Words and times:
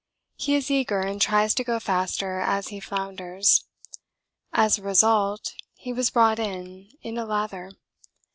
He 0.35 0.55
is 0.55 0.71
eager 0.71 0.99
and 1.01 1.21
tries 1.21 1.53
to 1.53 1.63
go 1.63 1.79
faster 1.79 2.39
as 2.39 2.69
he 2.69 2.79
flounders. 2.79 3.65
As 4.51 4.79
a 4.79 4.81
result 4.81 5.53
he 5.75 5.93
was 5.93 6.09
brought 6.09 6.39
in, 6.39 6.89
in 7.03 7.19
a 7.19 7.25
lather. 7.27 7.73